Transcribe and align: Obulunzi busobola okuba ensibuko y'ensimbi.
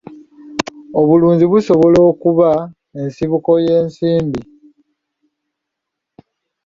Obulunzi 0.99 1.43
busobola 1.51 1.99
okuba 2.11 2.49
ensibuko 2.99 3.51
y'ensimbi. 3.65 4.41